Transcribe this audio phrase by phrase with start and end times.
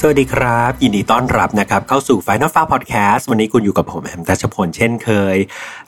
[0.00, 5.36] สวัสดีครับยินดีต้อนรับนะครับเข้าสู่ Final File Podcast วันนี้คุณอยู่กับผมแอมตัชพลเช่นเคย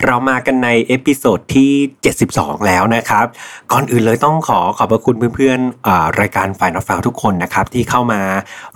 [0.05, 1.73] เรามากันใน episode ที่
[2.19, 3.27] 72 แล้วนะครับ
[3.73, 8.21] ก่อนอื่นเลยต้องขอขอบพระคุณเพื่อนๆรายการ Final f a r ทุกคนนะครับ ที่เข้ามา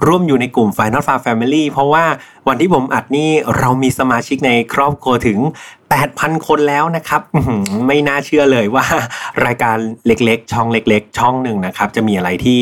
[0.06, 2.04] ร่วมอยู่ในกลุ่ม Final f a r Family เพราะว่า
[2.48, 5.38] วันที่ผมอัดนี่เรามีสมาชิกในครอบครัวถึง
[5.92, 7.20] 8,000 คนแล้วนะครับ
[7.86, 8.86] ไม่น่าเชื่อเลยว่า
[9.44, 9.76] รายการ
[10.06, 12.60] เล็กๆ ช่องเล็ก ๆ ช่องหนึ่งนะครับ จะมีอะไรที่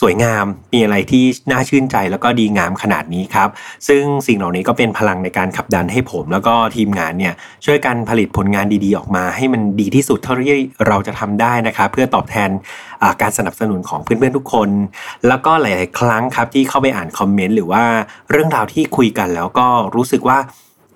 [0.00, 3.48] สวยงาม มีอะไรที่น่าชื่นใจแล้วก็ดีงามขนาดนี้ครับ
[3.88, 7.34] ซึ่งสิ่งเหล่านี้ก็เป็นพลังในการขับดันให้ผม แล้วก็ทีมงานเนี่ย
[7.64, 10.54] ช่วยกันผลิตผลงานดีๆออกมา ให้มันดีที่สุดเท่าที่
[10.88, 12.50] เราจะทำได้นะครับ เพื่อตอบแทน
[13.22, 14.68] การสนับสนุนของเพื่อนๆทุกคน
[15.28, 17.82] แล้วก็หลาย ๆ ครั้งครับที่เข้าไปอ่านคอมเมนต์หรือว่า
[18.30, 20.38] เรื่องราวที่คุยกันแล้วก็รู้สึกว่า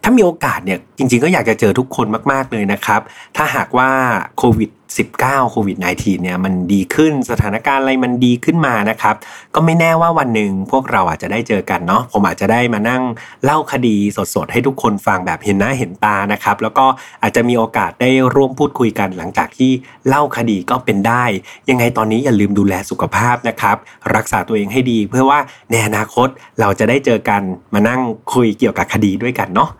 [0.02, 3.00] ถ้ามีโอกาสเนี่ย จริงๆ ก็อยากจะเจอทุกคนมาก ๆ เลยนะครับ
[3.36, 3.90] ถ้าหากว่า
[4.38, 4.70] โควิด
[5.10, 9.14] 19โควิด -19 เนี่ยมันดีขึ้นสถานการณ์อะไรมันดีขึ้นมานะครับ
[9.54, 13.02] ก็ไม่แน่ว่าวันหนึ่งพวกเราอาจจะได้เจอกันเนาะผมอาจจะได้มานั่ง
[13.44, 13.96] เล่าคดี
[14.34, 16.86] สดๆ ให้ทุกคนฟังแบบเห็นหน้าเห็นตานะครับ แล้วก็
[17.22, 19.70] อาจจะมีโอกาสได้ร่วมพูดคุยกันหลังจากที่
[20.08, 21.24] เล่าคดีก็เป็นได้
[21.70, 23.76] ยังไงตอนนี้อย่าลืมดูแลสุขภาพนะครับ
[24.16, 25.38] รักษาตัวเองให้ดี เพื่อว่า
[25.70, 26.28] ในอนาคต
[26.60, 27.42] เราจะได้เจอกัน
[27.74, 28.00] มานั่ง
[28.34, 29.70] คุยเกี่ยวกับคดีด้วยกันเนาะ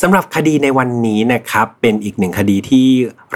[0.00, 2.86] สำหรับคดีในวันนี้นะครับเป็นอีกหนึ่งคดีที่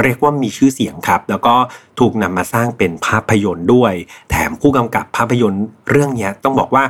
[0.03, 1.55] เรียกว่ามีชื่อเสียงครับ แล้วก็
[2.01, 3.93] ถูกนำมาสร้างเป็นภาพยนตร์ด้วย
[4.31, 6.85] แถมผู้กำกับภาพยนตร์เรื่องนี้ต้องบอกว่า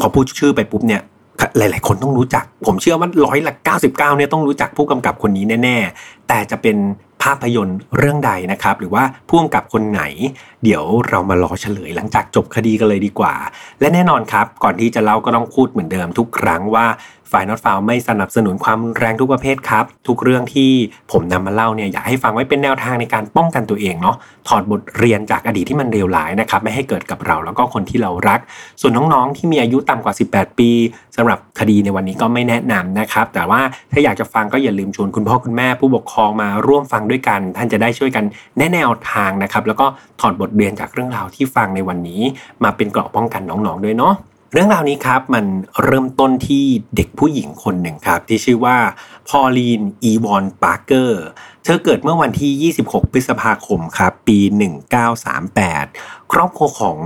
[0.00, 1.02] พอพูดชื่อไปปุ๊บเนี่ย
[1.56, 6.76] หลาย ๆ คนต้องรู้จัก ผมเชื่อว่าร้อยละ99เนี่ยต้องรู้จักผู้กำกับคนนี้แน่ ๆ แต่จะเป็น
[7.22, 10.02] ภาพยนตร์เรื่องใดนะครับ หรือว่าผู้กำกับคนไหน
[10.64, 13.34] เดี๋ยวเรามารอเฉลยหลังจากจบคดีกันเลยดีกว่า
[13.80, 16.86] และแน่นอนครับ ก่อนที่จะเล่าก็ต้องพูดเหมือนเดิมทุกครั้งว่า
[17.32, 20.70] ฝ่ายนอตฟาวไม่สนับสนุนความแรงทุกประเภทครับ ทุกเรื่องที่
[21.12, 24.16] ผมนำมาเล่าเนี่ยอยากให้ฟังไว้เป็นแนวทางในการป้องกันตัวเองเนาะ
[24.48, 28.40] ถอดบทเรียนจากอดีตที่มันเลวร้ายนะครับไม่ให้เกิดกับเราแล้วก็คนที่เรารัก
[28.80, 30.70] ส่วนน้องๆที่มีอายุต่ำกว่า 18 ปี
[31.16, 33.60] สำหรับคดีในวันนี้ก็ไม่แนะนำนะครับ แต่ว่า
[33.92, 38.24] ถ้าอยากจะฟังก็อย่าลืมชวนคุณพ่อคุณแม่ผู้ปกครองมาร่วมฟังด้วยกัน ท่านจะได้ช่วยกัน
[38.58, 39.86] แนะแนวทางนะครับแล้วก็
[40.20, 42.22] ถอดบทเรียนจากเรื่องราวที่ฟังในวันนี้
[42.64, 44.14] มาเป็นเกราะป้องกันน้องๆด้วยเนาะ
[44.52, 45.44] เรื่องราวนี้ครับมัน
[45.84, 46.64] เริ่มต้นที่
[46.96, 48.76] เด็กผู้หญิงคนหนึ่งครับ ที่ชื่อว่า
[49.28, 51.22] พอลีนอีวอนปาร์เกอร์
[51.64, 54.38] เธอเกิดเมื่อวันที่ 26 พฤษภาคมครับ ปี
[55.16, 56.98] 1938 ครอบครัวของ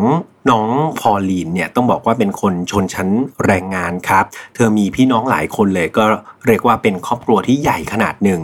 [0.51, 0.69] น้อง
[1.01, 3.09] พอลีนเนี่ยต้องบอกว่าเป็นคนชนชั้น
[3.47, 6.05] แรงงานครับ เธอมีพี่น้องหลายคนเลยก็
[6.47, 8.41] เรียกว่าเป็นครอบครัวที่ใหญ่ขนาดหนึ่ง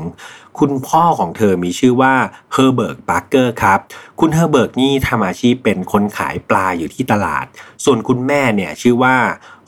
[0.60, 2.14] คุณพ่อของเธอมีชื่อว่า
[2.52, 3.78] เฮอร์เบิร์ตปาร์เกอร์ครับ
[4.20, 7.46] คุณเฮอร์เบิร์ตนี่ทำอาชีพเป็นคนขายปลาอยู่ที่ตลาด
[7.84, 9.16] ส่วนคุณแม่เนี่ยชื่อว่า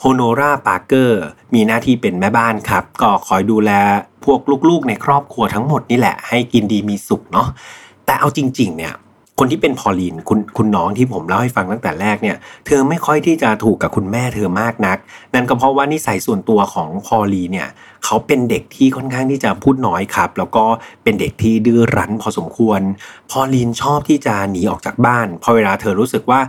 [0.01, 1.21] โฮโนราปาร์เกอร์
[1.55, 3.73] มีหน้าที่เป็นแม่บ้านครับ ก็คอยดูแล
[4.25, 7.49] พวกลูกๆในครอบครัวทั้งหมดนี่แหละให้กินดีมีสุขเนาะ
[8.07, 8.95] แต่เอาจริงๆเนี่ย
[9.43, 12.37] คนที่เป็นพอลีนคุณคุณน้องที่ผมเล่าให้ฟังตั้งแต่แรกเนี่ย
[12.67, 14.99] เธอไม่ค่อยที่จะถูกกับคุณแม่เธอมากนัก
[15.35, 17.69] นั่นก็เพราะว่านิสัยส่วนตัวของพอลีเนี่ย
[18.05, 20.65] เขาเป็นเด็กที่ค่อนข้างที่จะพูดน้อยครับ แล้วก็
[21.03, 22.81] เป็นเด็กที่ดื้อรั้นพอสมควร
[23.31, 26.41] พอลีนชอบที่จะหนีออกจากบ้านพอเวลาเธอรู้สึกว่า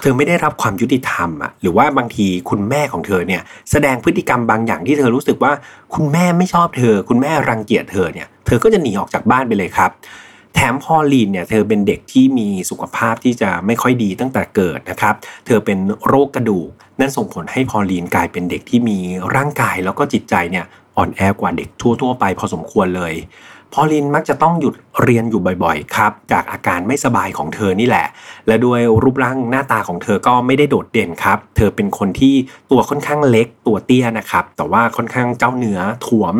[0.00, 5.52] เธอไม่ได้รับความยุติธรรมอะหรือว่าบางทีคุณแม่ของเธอเนี่ยแสดงพฤติกรรมบางอย่างที่เธอรู้สึกว่า
[5.94, 9.90] คุณแม่ไม่ชอบเธอ คุณแม่รังเกียจเธอเนี่ยเธอก็จะหนีออกจากบ้านไปเลยครับ
[10.60, 15.14] แถมพอลีนเนี่ยเธอเป็นเด็กที่มีสุขภาพที่จะไม่ค่อยดีตั้งแต่เกิดนะครับ
[15.46, 16.68] เธอเป็นโรคกระดูก
[17.00, 18.98] นั่นส่งผลให้พอลีนกลายเป็นเด็กที่มี
[19.34, 20.64] ร่างกายแล้วก็จิตใจเนี่ย
[20.96, 21.68] อ่อนแอกว่าเด็ก
[22.00, 23.14] ทั่ว ๆ ไปพอสมควรเลย
[23.72, 28.06] พอลินมักจะต้องหยุดเรียนอยู่บ่อยๆครับจากอาการไม่สบายของเธอนี่แหละ
[28.46, 32.34] และด้วยรูปร่างหน้าตาของเธอก็ไม่ได้โดดเด่นครับ เธอเป็นคนที่
[32.70, 36.34] ตัวค่อนข้างเล็กตัวเตี้ยนะครับ แต่ว่าค่อนข้างเจ้าเนื้อถ่วม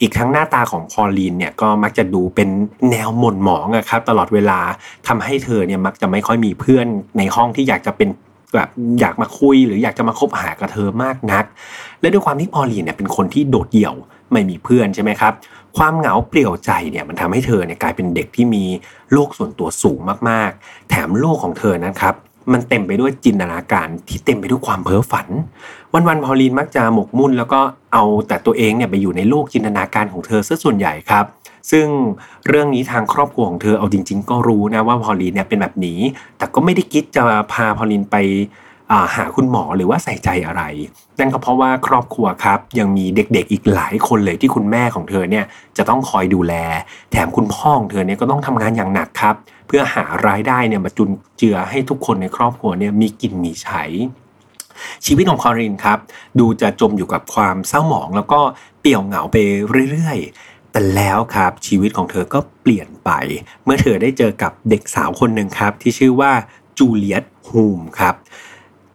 [0.00, 2.48] อีกทั้งหน้าตาของพอลินเนี่ยก็มักจะดูเป็น
[2.90, 4.60] แนวหม่นหมองครับตลอดเวลา
[5.08, 6.86] ทำให้เธอเนี่ยมักจะไม่ค่อยมีเพื่อน
[7.18, 8.08] ในห้องที่อยากจะเป็น
[8.54, 8.70] แบบ
[9.00, 11.44] อยากมาคุยหรืออยากจะมาคบหากับเธอมากนัก
[12.00, 13.94] และด้วยความที่พอลีนเนี่ยเป็นคนที่โดดเดี่ยว
[14.32, 15.32] ไม่มีเพื่อนใช่ไหมครับ
[15.76, 18.64] ความเหงาเปลี่ยวใจเนี่ยมันทำให้เธอเนี่ยกลายเป็นเด็กที่มี
[19.12, 19.98] โลกส่วนตัวสูง
[20.28, 22.14] มากๆ แถมโลกของเธอนะครับ
[22.52, 25.28] มันเต็มไปด้วยจินตนาการที่เต็มไปด้วยความเพ้อฝัน
[25.92, 27.60] วันๆพอลีนมักจะหมกมุ่น แล้วก็
[27.92, 31.24] เอาแต่ตัวเองเนี่ยไปอยู่ในโลกจินตนาการของเธอซะส่วนใหญ่ครับ
[31.70, 31.86] ซึ่ง
[32.48, 36.00] เรื่องนี้ทางครอบครัวของเธอเอาจริง ๆ ก็รู้นะว่าพอลีนเนี่ยเป็นแบบนี้
[36.38, 37.22] แต่ก็ไม่ได้คิดจะ
[37.52, 38.16] พาพอลีนไป
[39.16, 40.62] หาคุณหมอหรือว่าใส่ใจอะไร
[41.20, 45.44] นั่นก็เพราะว่าครอบครัวครับ ยังมีเด็กๆอีกหลายคนเลยที่คุณแม่ของเธอเนี่ย
[45.76, 46.54] จะต้องคอยดูแล
[47.10, 49.34] แถมคุณพ่อของเธอเนี่ยก็ต้องทำงานอย่างหนักครับ
[49.66, 53.84] เพื่อหารายได้เนี่ยมาจุนเจือให้ทุกคนในครอบครัวเนี่ยมีกินมีใช้
[55.06, 55.98] ชีวิตของคอรินครับ
[56.38, 58.40] ดูจะจมอยู่กับความเศร้าหมอง แล้วก็
[58.80, 59.36] เปี่ยวเหงาไป
[59.90, 63.10] เรื่อยๆ แต่แล้วครับชีวิตของเธอก็เปลี่ยนไป
[63.64, 66.32] เมื่อเธอได้เจอกับเด็กสาวคนหนึ่งครับ ที่ชื่อว่า
[66.78, 68.14] จูเลียตฮูมครับ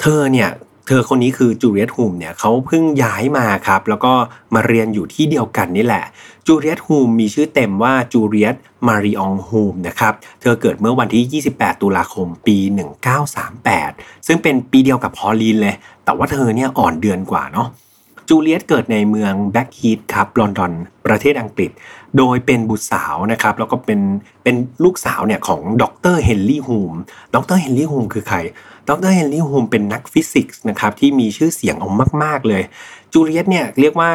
[0.02, 0.50] เธอเนี่ย
[0.88, 4.14] เธอคนนี้คือจูเลียตฮูมเนี่ยเขาเพิ่งย้ายมาครับ แล้วก็
[4.54, 6.06] มาเรียนอยู่ที่เดียวกันนี่แหละ
[6.48, 8.56] จูเลียตฮูมมีชื่อเต็มว่าจูเลียต
[8.88, 12.58] มาริองฮูมนะครับ เธอเกิดเมื่อวันที่ 28 ตุลาคมปี
[13.42, 17.68] 1938 ซึ่งเป็นปีเดียวกับพอลีนเลย แต่ว่าเธอเนี่ยอ่อนเดือนกว่าเนาะ
[18.30, 20.72] จูเลียตเกิดในเมืองแบล็กฮีทครับลอนดอน
[21.06, 21.72] ประเทศอังกฤษ
[22.18, 24.00] โดยเป็นบุตรสาวนะครับ แล้วก็เป็น
[24.44, 25.84] เป็นลูกสาวเนี่ยของด
[26.14, 26.94] รเฮนรี่ฮูม
[27.36, 28.38] ดรเฮนรี่ฮูมคือใคร
[28.90, 31.94] ดรเฮนรี่ฮูมเป็นนักฟิสิกส์นะครับที่มีชื่อเสียงออก
[32.24, 32.64] มาก ๆ เลย
[33.14, 34.10] จูเลียตเนี่ยเรียกว่า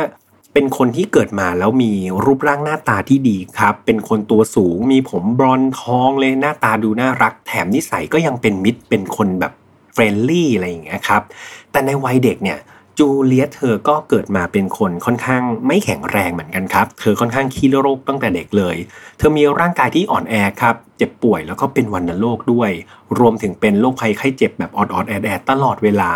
[0.53, 1.93] เป็นคนที่เกิดมาแล้วมี
[2.25, 9.53] รูปร่างหน้าตาที่ดีครับ เป็นคนตัวสูง มีผมบรอนทองเลยหน้าตาดูน่ารัก แถมนิสัยก็ยังเป็นมิตร เป็นคนแบบ
[9.93, 11.23] friendly อะไรอย่างเงี้ยครับ
[11.71, 12.59] แต่ในวัยเด็กเนี่ย
[12.99, 18.77] จูเลียตเธอก็เกิดมาเป็นคนค่อนข้างไม่แข็งแรงเหมือนกันครับ เธอค่อนข้างขี้โรคตั้งแต่เด็กเลย
[19.19, 22.71] เธอมีร่างกายที่อ่อนแอครับ เจ็บป่วยแล้วก็เป็นวันโรคด้วย
[23.19, 26.13] รวมถึงเป็นโรคภัยไข้เจ็บแบบออดๆแอดๆตลอดเวลา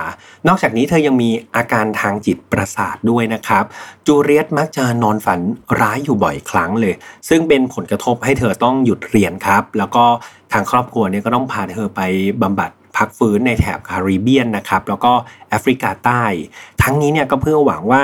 [0.48, 3.64] นอกจากนี้เธอยังมีอาการทางจิตประสาทด้วยนะครับ
[4.06, 5.40] จูเลียตมักจะนอนฝัน
[5.80, 6.94] ร้ายอยู่บ่อยครั้งเลย
[7.28, 10.04] ซึ่งเป็นผลกระทบให้เธอต้องหยุดเรียนครับ แล้วก็
[10.52, 12.00] ทางครอบครัวเนี่ยก็ต้องพาเธอไป
[12.42, 15.12] บำบัด พักฟื้นในแถบคาริเบียนนะครับแล้วก็
[15.50, 16.24] แอฟริกาใต้
[16.82, 18.02] ทั้งนี้เนี่ยก็เพื่อหวังว่า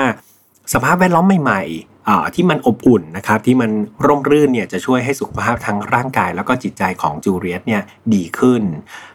[0.73, 3.71] สภาพแวดล้อมใหม่ๆที่มันอบอุ่นนะครับที่มัน
[4.05, 7.81] ร่มรื่นเนี่ยจะช่วยให้สุขภาพทั้งร่างกาย แล้วก็จิตใจของจูเลียตเนี่ย
[8.13, 8.61] ดีขึ้น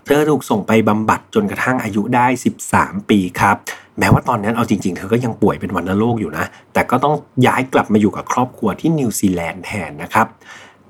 [0.04, 2.26] เธอถูกส่งไปบำบัดจนกระทั่งอายุได้
[2.66, 3.56] 13 ปีครับ
[3.98, 7.14] แม้ว่าตอนนั้นเอาจริงๆ เธอก็ยังป่วยเป็นวัณโรคอยู่นะ แต่ก็ต้อง
[7.46, 10.26] ย้ายกลับมาอยู่กับครอบครัวที่นิวซีแลนด์แทนนะครับ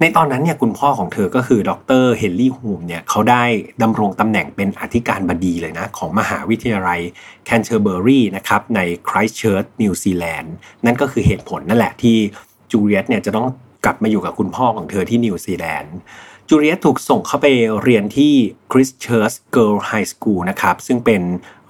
[0.01, 1.71] ในตอนนั้นเนี่ยคุณพ่อของเธอก็คือด
[2.03, 3.45] รเฮนรี่ฮูมเนี่ยเขาได้
[3.83, 7.01] ดำรงตำแหน่งเป็นอธิการบดีเลยนะ ของมหาวิทยาลัย
[7.45, 10.55] แคนเทอร์เบอรีนะครับในคริสเชิร์ชนิวซีแลนด์
[10.85, 12.17] นั่นก็คือเหตุผลนั่นแหละที่
[12.71, 13.49] จูเลียตเนี่ยจะต้อง
[13.85, 15.95] กลับมาอยู่กับคุณพ่อของเธอที่นิวซีแลนด์
[16.49, 17.47] จูเลียตถูกส่งเข้าไป
[17.83, 18.33] เรียนที่
[18.71, 21.23] Christchurch Girl High School นะครับ ซึ่งเป็น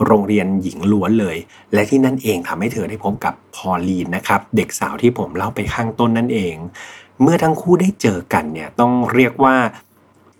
[0.04, 1.36] โรงเรียนหญิงล้วนเลย
[1.72, 6.56] และที่นั่นเองทำให้เธอได้พบกับพอลีนนะครับ เด็กสาวที่ผมเล่าไปข้างต้นนั่นเอง
[7.22, 9.56] เมื่อทั้งคู่ได้เจอกันเนี่ยต้องเรียกว่า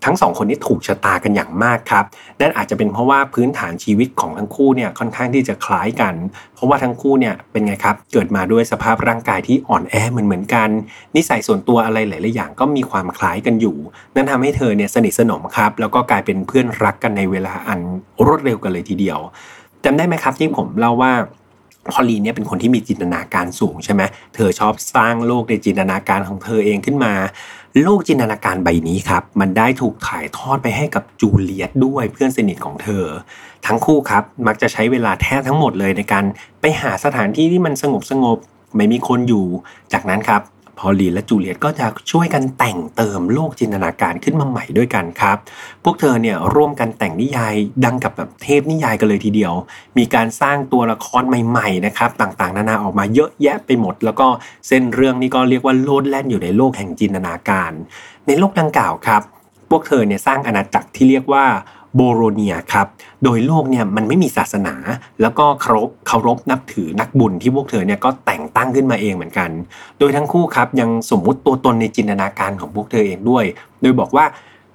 [0.05, 2.05] ทั้งสองคนนี้ถูกชะตากันอย่างมากครับ
[2.41, 6.13] นั่นอาจจะเป็นเพราะว่าพื้นฐานชีวิตของทั้งคู่เนี่ยค่อนข้างที่จะคล้ายกัน
[6.55, 10.69] เพราะว่าทั้งคู่เนี่ยเป็นไงครับ เกิดมาด้วยสภาพร่างกายที่อ่อนแอเหมือนเหมือนกัน
[11.15, 13.77] นิสัยส่วนตัวอะไรหลาย ๆ อย่างก็มีความคล้ายกันอยู่
[14.15, 17.79] นั่นทำให้เธอเนี่ยสนิทสนมครับ แล้วก็กลายเป็นเพื่อนรักกันในเวลาอัน
[18.25, 19.19] รวดเร็วกันเลยทีเดียว
[19.85, 21.13] จำได้ไหมครับที่ผมเล่าว่า
[21.91, 24.01] พอลีเนี่ยเป็นคนที่มีจินตนาการสูงใช่ไหม
[24.35, 27.13] เธอชอบสร้างโลกในจินตนาการของเธอเองขึ้นมา
[27.83, 33.05] โลกจินตนาการใบนี้ครับ มันได้ถูกถ่ายทอดไปให้กับจูเลียตด้วยเพื่อนสนิทของเธอ
[33.65, 36.25] ทั้งคู่ครับ มักจะใช้เวลาแทบทั้งหมดเลยในการ
[36.61, 38.37] ไปหาสถานที่ที่มันสงบสงบ
[38.75, 39.45] ไม่มีคนอยู่
[39.93, 40.41] จากนั้นครับ
[40.79, 45.37] พอลีและจูเลียตก็จะช่วยกันแต่งเติมโลกจินตนาการขึ้นมาใหม่ด้วยกันครับ
[45.83, 47.55] พวกเธอเนี่ยร่วมกันแต่งนิยาย
[47.85, 49.53] ดังกับแบบเทพนิยายกันเลยทีเดียว
[49.97, 54.27] มีการสร้างตัวละครใหม่ๆนะครับต่างๆ นานาออกมาเยอะแยะไปหมด แล้วก็
[54.67, 57.71] เส้นเรื่องนี้ก็เรียกว่าโลดแล่นอยู่ในโลกแห่งจินตนาการ
[58.27, 59.21] ในโลกดังกล่าวครับ
[59.69, 61.45] พวกเธอเนี่ยสร้างอาณาจักรที่เรียกว่า
[61.95, 62.87] โบโรเนียครับ
[63.23, 64.75] โดยโลกเนี่ยมันไม่มีศาสนา
[65.21, 69.49] แล้วก็เคารพเคารพนับถือนักบุญที่พวกเธอเนี่ยก็แต่ง ตั้งขึ้นมาเองเหมือนกัน
[69.99, 73.45] โดยทั้งคู่ครับยังสมมุติตัวตนในจินตนาการของพวกเธอเองด้วย
[73.81, 74.25] โดยบอกว่า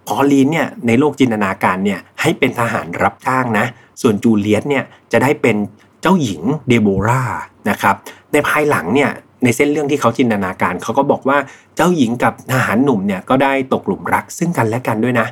[0.07, 3.67] พอลีนเนี่ยในโลกจินตนาการเนี่ยให้เป็นทหารรับจ้างนะ
[4.03, 5.57] ส่วนจูเลียตเนี่ยจะได้เป็น
[6.03, 7.23] เจ้าหญิงเดโบรา
[7.71, 7.95] นะครับ
[8.33, 9.11] ในภายหลังเนี่ย
[9.45, 11.38] ในเส้นเรื่องที่เขาจินตนาการเขาก็บอกว่า
[11.76, 15.26] เจ้าหญิงกับทหารหนุ่มเนี่ยก็ได้ตกหลุมรักซึ่งกันและกันด้วยนะ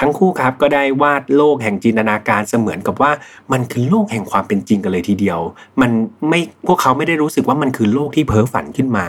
[0.00, 3.12] ทั้งคู่ครับก็ได้วาดโลกแห่งจินตนาการเสมือนกับว่า
[3.52, 5.40] มันคือโลกแห่งความเป็นจริงกันเลยทีเดียว
[5.80, 5.90] มัน
[6.28, 9.06] ไม่พวกเขาไม่ได้รู้สึกว่ามันคือโลกที่เพ้อฝันขึ้นมา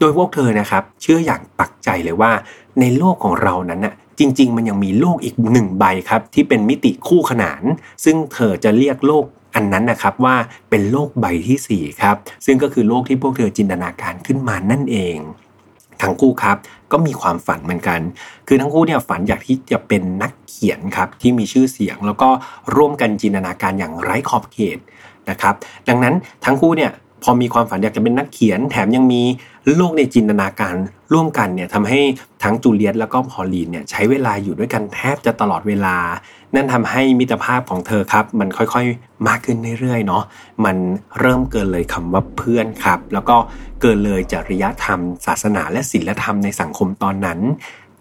[0.00, 2.32] โดยพวกเธอนะครับ เชื่ออย่างปักใจเลยว่า
[2.80, 7.62] ในโลกของเรานั้นน่ะจริง ๆ มันยังมีโลกอีกหนึ่งใบครับ ที่เป็นมิติคู่ขนาน
[8.04, 10.36] ซึ่งเธอจะเรียกโลกอันนั้นนะครับว่า
[10.70, 15.16] เป็นโลกใบที่4ครับซึ่งก็คือโลกที่พวกเธอจินตนาการขึ้นมานั่นเอง
[16.02, 16.56] ทั้งคู่ครับ
[16.92, 18.00] ก็มีความฝันเหมือนกัน
[18.48, 22.28] คือทั้งคู่เนี่ยฝันอยากที่จะเป็นนักเขียนครับที่มีชื่อเสียง แล้วก็
[22.76, 24.78] ร่วมกันจินตนาการอย่างไร้ขอบเขต
[25.30, 25.54] นะครับ
[25.88, 26.14] ดังนั้น
[26.44, 26.90] ทั้งคู่เนี่ย
[27.22, 29.22] พอมีความฝันอยากจะเป็นนักเขียน แถมยังมี
[29.76, 30.76] โลกในจินตนาการ
[31.12, 32.00] ร่วมกันเนี่ยทำให้
[32.42, 35.96] ทั้งจูเลียตแล้วก็พอลีนเนี่ยใช้เวลาอยู่ด้วยกันแทบจะตลอดเวลา
[36.54, 40.22] นั่นทำให้มิตรภาพของเธอครับ มันค่อยๆมากขึ้นเรื่อยๆเนาะ
[40.64, 40.76] มัน
[41.20, 43.36] เริ่มเกินเลยคำว่าเพื่อนครับ แล้วก็
[43.80, 47.38] เกินเลยจริยธรรม ศาสนาและศีลธรรมในสังคมตอนนั้น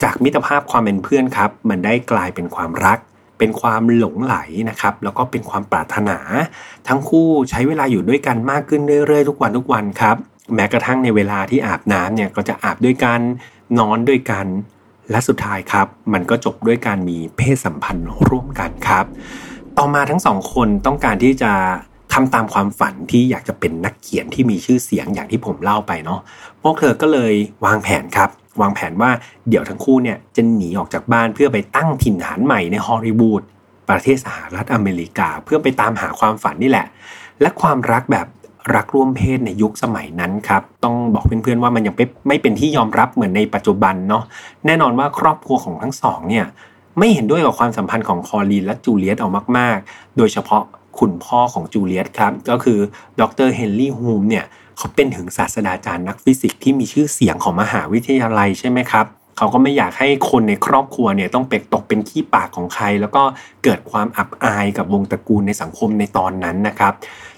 [0.04, 3.00] จากมิตรภาพความเป็นเพื่อนครับ มันได้กลายเป็นความรัก
[3.38, 4.36] เป็นความหลงไหล
[4.70, 6.18] นะครับ แล้วก็เป็นความปรารถนา
[6.88, 10.16] ทั้งคู่ใช้เวลาอยู่ด้วยกันมากขึ้นเรื่อยๆ ทุกวันทุกวันครับ
[10.56, 13.20] แม้กระทั่งในเวลาที่อาบน้ำเนี่ยก็จะอาบด้วยกัน
[13.80, 14.46] นอนด้วยกัน
[15.12, 19.06] และสุดท้ายครับ มันก็จบด้วยการมีเพศสัมพันธ์ร่วมกันครับ
[19.78, 21.52] ต่อมาทั้งสองคนต้องการที่จะ
[22.14, 26.20] ทำตามความฝันที่อยากจะเป็นนักเขียนที่มีชื่อเสียงอย่างที่ผมเล่าไปเนาะ
[26.62, 27.34] พวกเธอก็เลย
[27.66, 28.30] วางแผนครับ
[28.62, 29.12] วางแผนว่า
[29.50, 33.42] เดี๋ยวทั้งคู่เนี่ยจะหนีออกจากบ้านเพื่อไปตั้งถิ่นฐานใหม่ในฮอลลีวูด
[33.90, 36.88] ประเทศสหรัฐอเมริกา เพื่อไปตามหาความฝันนี่แหละ
[37.42, 38.28] และความรักแบบ
[38.76, 41.96] รักร่วมเพศในยุคสมัยนั้นครับ ต้องบอกเพื่อนๆว่ามันยัง
[42.28, 44.24] ไม่เป็นที่ยอมรับเหมือนในปัจจุบันเนาะ
[44.66, 46.46] แน่นอนว่าครอบครัวของทั้งสองเนี่ย
[47.00, 50.64] ไม่เห็นด้วยกับความสัมพันธ์ของพอลีนและจูเลียตออกมาก ๆ โดยเฉพาะ
[51.00, 52.80] คุณพ่อของจูเลียตครับ ก็คือ
[53.22, 54.46] ดรเฮนรี่ฮูมเนี่ย
[54.78, 59.06] เขาเป็นถึงศาสตราจารย์นักฟิสิกส์ที่มีชื่อเสียงของมหาวิทยาลัยใช่ไหมครับ
[59.38, 63.24] เขาก็ไม่อยากให้คนในครอบครัวเนี่ยต้องเป็กตกเป็นขี้ปากของใคร แล้วก็
[63.64, 66.94] เกิดความอับอายกับวงตระกูลในสังคมในตอนนั้นนะครับ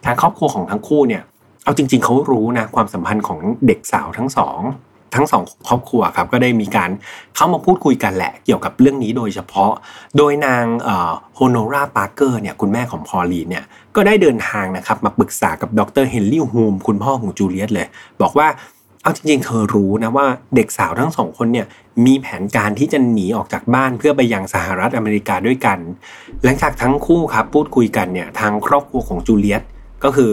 [0.05, 1.23] ทางครอบครัวของทั้งคู่เนี่ย
[1.63, 4.59] เอาจริง ๆเขารู้นะความสัมพันธ์ของเด็กสาวทั้งสอง
[5.17, 6.89] ทั้งสองครอบครัวครับก็ได้มีการ
[7.35, 9.71] เข้ามาพูดคุยกันแหละเกี่ยวกับเรื่องนี้โดยเฉพาะ
[10.17, 10.65] โดยนาง
[11.35, 13.63] โฮโนราปาร์เกอร์เนี่ยคุณแม่ของพอลีนเนี่ย
[13.95, 17.87] ก็ได้เดินทางนะครับมาปรึกษากับดรเฮนรี่ฮูมคุณพ่อของจูเลียตเลย
[18.21, 18.47] บอกว่า
[19.01, 21.67] เอาจริงๆเธอรู้นะว่าเด็กสาวทั้งสองคนเนี่ย
[22.05, 25.77] มีแผนการที่จะหนีออกจากบ้านเพื่อไปยังสหรัฐอเมริกาด้วยกัน
[26.43, 29.63] หลังจากทั้งคู่ครับพูดคุยกันเนี่ยทางครอบครัวของจูเลียต
[30.03, 30.31] ก็คือ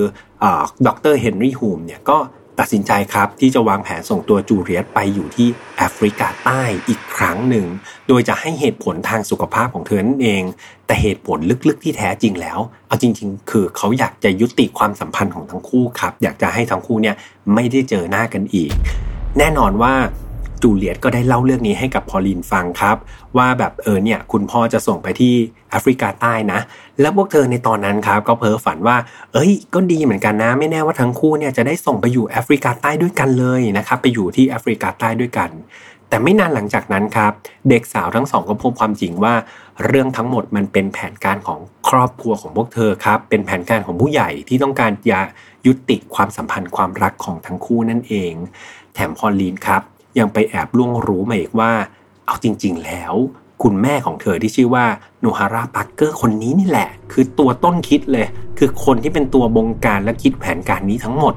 [0.86, 2.18] ดรเฮนรี่ฮูมเนี่ยก็
[2.58, 7.66] ตัดสินใจครับที่จะวางแผนส่งตัวจูเลียตไปอยู่ที่แอฟริกาใต้อีกครั้งหนึ่ง
[8.08, 10.42] โดยจะให้เหตุผลทางสุขภาพของเธอนั่นเอง
[10.86, 17.16] แต่เหตุผลลึกๆ ที่แท้จริงแล้ว เอาจริง ๆ คือเขาอยากจะยุติความสัมพันธ์ของทั้งคู่ครับ อยากจะให้ทั้งคู่เนี่ย
[17.54, 18.70] ไม่ได้เจอหน้ากันอีก
[19.38, 19.94] แน่นอนว่า
[20.64, 22.96] จูเลียตก็ได้เล่าเรื่องนี้ให้กับพอลินฟังครับ
[23.36, 25.34] ว่าแบบเออเนี่ยคุณพ่อจะส่งไปที่
[25.70, 26.60] แอฟริกาใต้นะ
[27.00, 28.96] แล้วพวกเธอในตอนนั้นครับ ก็เพ้อฝันว่า
[29.32, 35.50] เอ้ย ก็ดีเหมือนกันนะ ไม่แน่ว่าทั้งคู่เนี่ยจะได้ส่งไปอยู่แอฟริกาใต้ด้วยกันเลยนะครับไปอยู่ที่แอฟริกาใต้ด้วยกัน
[36.08, 37.32] แต่ไม่นานหลังจากนั้นครับ
[37.68, 39.34] เด็กสาวทั้งสองก็พบความจริงว่า
[39.86, 45.20] เรื่องทั้งหมดมันเป็นแผนการของครอบครัวของพวกเธอครับ เป็นแผนการของผู้ใหญ่ที่ต้องการจะ
[45.66, 48.32] ยุติความสัมพันธ์ความรักของทั้งคู่นั่นเอง
[48.94, 49.82] แถมพอลีนครับ
[50.18, 51.72] ยังไปแอบล่วงรู้มาอีกว่า
[52.26, 53.14] เอาจริง ๆ แล้ว
[53.62, 54.86] คุณแม่ของเธอที่ชื่อว่า
[55.20, 58.26] โนฮาราปักเกอร์คนนี้นี่แหละ คือตัวต้นคิดเลย
[58.58, 61.34] คือคนที่เป็นตัวบงการและคิดแผนการนี้ทั้งหมด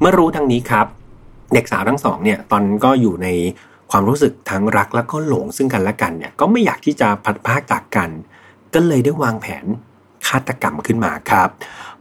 [0.00, 0.86] เมื่อรู้ดังนี้ครับ
[1.54, 3.28] เด็กสาวทั้งสองเนี่ยตอนก็อยู่ใน
[3.90, 8.10] ความรู้สึกทั้งรักแล้วก็หลงซึ่งกันและกันเนี่ยก็ไม่อยากที่จะพัดพากจากกัน
[8.74, 9.66] ก็เลยได้วางแผน
[10.28, 11.48] ฆาตกรรมขึ้นมาครับ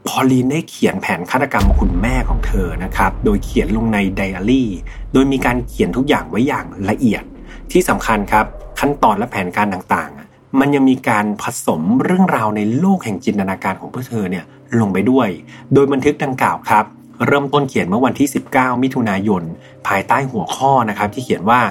[0.07, 4.69] พอลีนได้เขียนแผนฆาตกรรมคุณแม่ของเธอนะครับ โดยเขียนลงในไดอารี่
[5.13, 7.23] โดยมีการเขียนทุกอย่างไว้อย่างละเอียด
[7.71, 8.45] ที่สำคัญครับ
[8.79, 14.45] ขั้นตอนและแผนการต่างๆ มันยังมีการผสมเรื่องราวในโลกแห่งจินตนาการของพวกเธอเนี่ย
[14.79, 15.27] ลงไปด้วย
[15.73, 16.85] โดยบันทึกดังกล่าวครับ
[17.27, 19.43] เริ่มต้นเขียนเมื่อวันที่ 19 มิถุนายน
[19.87, 21.61] ภายใต้หัวข้อนะครับที่เขียนว่า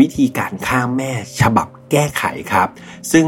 [0.00, 2.68] วิธีการฆ่าแม่ฉบับแก้ไขครับ
[3.12, 3.26] ซึ่ง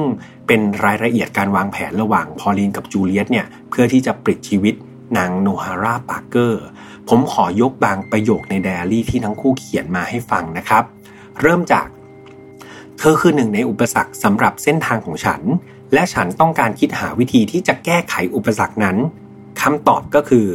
[0.52, 4.74] เป็นรายละเอียดการวางแผนระหว่างพอลีนกับจูเลียตเนี่ยเพื่อที่จะปลิดชีวิต
[5.16, 6.62] นางโนฮาร่าปาร์เกอร์
[7.08, 10.84] ผมขอยกบางประโยคในไดอารี่ที่ทั้งคู่เขียนมาให้ฟังนะครับ
[11.40, 11.88] เริ่มจาก
[12.98, 15.42] เธอคือหนึ่งในอุปสรรคสำหรับเส้นทางของฉัน
[15.94, 18.96] และฉันต้องการคิดหาวิธีที่จะแก้ไขอุปสรรคนั้น
[19.60, 20.46] คำตอบก็คือ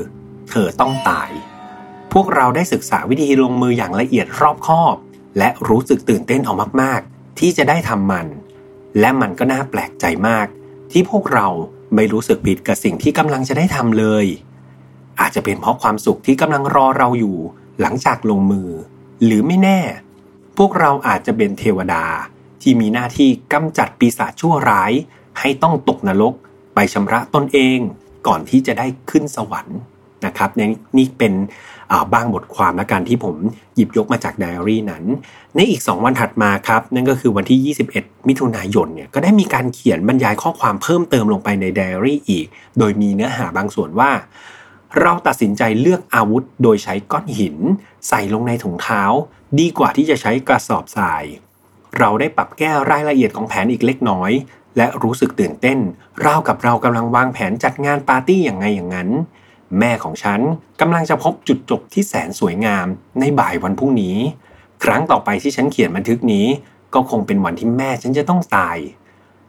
[0.50, 1.30] เธอต้องตาย
[2.14, 4.96] พวกเราได้ศึกษาวิธีลงมืออย่างละเอียดรอบคอบ
[5.38, 8.28] และรู้สึกตื่นเต้นออกมาก ๆ ที่จะได้ทำมัน
[9.00, 10.48] และมันก็น่าแปลกใจมาก
[10.92, 11.48] ที่พวกเรา
[11.96, 14.26] ไม่รู้สึกผิดกับสิ่งที่กำลังจะได้ทำเลย
[15.20, 17.38] อาจจะเป็นเพราะความสุขที่กำลังรอเราอยู่
[17.82, 18.70] หลังจากลงมือ
[19.26, 19.80] หรือไม่แน่
[20.58, 22.06] พวกเราอาจจะเป็นเทวดา
[22.62, 24.92] ที่มีหน้าที่กำจัดปีศาจชั่วร้าย
[25.40, 26.34] ให้ต้องตกนรก
[26.76, 27.80] ไปชำระตนเอง
[28.28, 29.80] ก่อนที่จะได้ขึ้นสวรรค์
[30.26, 30.50] นะครับ
[30.98, 31.34] นี่เป็น
[32.14, 33.36] บางบทความและการที่ผม
[33.76, 35.04] หยิบยกมาจากไดอารี่นั้น
[35.56, 44.12] ในอีก 2 วันถัดมาครับ นั่นก็คือวันที่ 21 มิถุนายนเนี่ยก็ได้มีการเขียนบรรยายข้อความเพิ่มเติมลงไปในไดอารี่อีก โดยมีเนื้อหาบางส่วนว่า
[45.02, 47.58] เราตัดสินใจเลือกอาวุธ โดยใช้ก้อนหิน
[48.08, 49.02] ใส่ลงในถุงเท้า
[49.60, 51.24] ดีกว่าที่จะใช้กระสอบทราย
[52.00, 54.32] เราได้ปรับแก้รายละเอียดของแผนอีกเล็กน้อย
[54.78, 55.80] และรู้สึกตื่นเต้น
[56.26, 59.10] ราวกับเรากำลังวางแผนจัดงานปาร์ตี้อย่างไงอย่างนั้น
[59.80, 60.40] แม่ของฉัน
[60.82, 62.86] กำลังจะพบจุดจบที่แสนสวยงาม
[63.20, 64.18] ในบ่ายวันพรุ่งนี้
[64.84, 66.46] ครั้งต่อไปที่ฉันเขียนบันทึกนี้
[66.94, 68.78] ก็คงเป็นวันที่แม่ฉันจะต้องตาย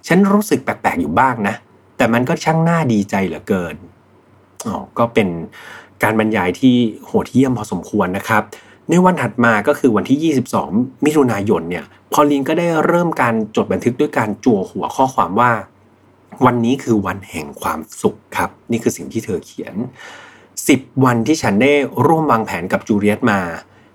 [0.06, 1.54] ฉันรู้สึกแปลกๆอยู่บ้างนะ
[1.96, 3.76] แต่มันก็ช่างน่าดีใจเหลือเกิน
[4.66, 5.28] อ๋อก็เป็น
[6.02, 8.42] การบรรยายที่โหดเยี่ยมพอสมควรนะครับ
[8.88, 15.52] ในวันถัดมาก็คือวันที่ 22 มิถุนายนเนี่ย พอลินก็ได้เริ่มการจดบันทึกด้วยการจั่วหัวข้อความว่า
[16.44, 19.74] วันนี้คือวันแห่งความสุขครับ นี่คือสิ่งที่เธอเขียน
[20.40, 21.72] 10 วันที่ฉันได้
[22.06, 23.40] ร่วมวางแผนกับจูเลียตมา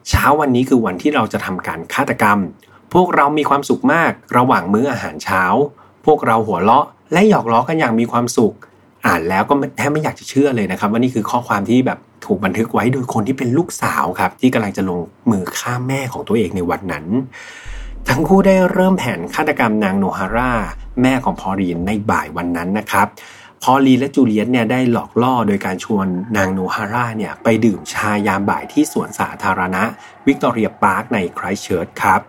[0.09, 2.39] เช้าวันนี้คือวันที่เราจะทำการฆาตกรรม
[2.93, 5.43] พวกเรามีความสุขมากระหว่างมื้ออาหารเช้า
[6.05, 8.53] พวกเราหัวเราะ และหยอกล้อกันอย่างมีความสุข
[9.05, 14.99] อ่านแล้วก็แทบไม่อยากจะเชื่อเลยนะครับ ว่านี่คือข้อความที่แบบถูกบันทึกไว้โดยคนที่เป็นลูกสาวครับ ที่กำลังจะลง
[15.31, 17.05] มือฆ่าแม่ของตัวเองในวันนั้น
[18.09, 20.51] ทั้งคู่ได้เริ่มแผนฆาตกรรมนางโนฮาร่า
[21.01, 23.07] แม่ของพอลีนในบ่ายวันนั้นนะครับ
[23.63, 29.83] พอลีนและจูเลียตเนี่ยได้หลอกล่อโดยการชวนนางโนฮาร่าเนี่ยไปดื่มชายามบ่ายที่สวนสาธารณะ
[30.27, 32.19] วิกตอเรียพาร์คในไครส์เชิร์ชครับ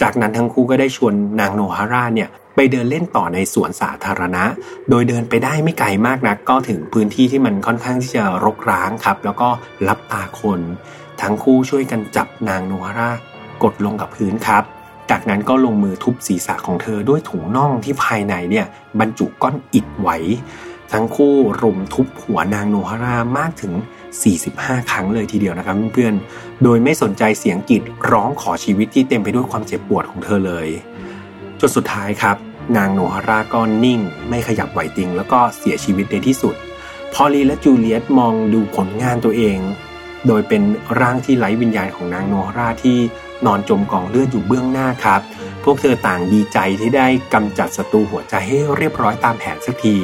[0.00, 4.44] จากนั้นทั้งคู่ก็ได้ชวนนางโนฮาร่าเนี่ยไปเดินเล่นต่อในสวนสาธารณะ
[4.90, 9.48] โดยเดินไปได้ไม่ไกลมากนัก ก็ถึงพื้นที่ที่มันค่อนข้างที่จะรกร้างครับ แล้วก็
[9.88, 10.60] รับตาคน
[11.22, 13.10] ทั้งคู่ช่วยกันจับนางโนฮาร่า
[13.62, 14.64] กดลงกับพื้นครับ
[15.10, 18.66] จากนั้นก็ลงมือทุบศีรษะของเธอด้วยถุงน่องที่ภายในเนี่ย
[19.00, 20.16] บรรจุก้อนอิฐไว้
[20.92, 23.72] ทั้งคู่รุมทุบหัวนางโนฮารามากถึง
[24.32, 30.68] 45 ครั้งเลยทีเดียวนะครับเพื่อนๆ โดยไม่สนใจเสียงกรีดร้องขอชีวิตที่เต็มไปด้วยความเจ็บปวดของเธอเลย
[31.60, 32.36] จนสุดท้ายครับ
[32.76, 36.54] นางโนฮาราก็นิ่ง ไม่ขยับไหวติง แล้วก็เสียชีวิตในที่สุด
[37.12, 39.58] พอลีและจูเลียตมองดูผลงานตัวเอง
[40.26, 40.62] โดยเป็น
[41.00, 42.98] ร่างที่ไร้วิญญาณของนางโนฮาร่าที่
[43.46, 45.20] นอนจมกองเลือดอยู่เบื้องหน้าครับ
[45.64, 49.96] พวกเธอต่างดีใจที่ได้กำจัดศัตรูหัวใจให้เรียบร้อยตามแผนสักที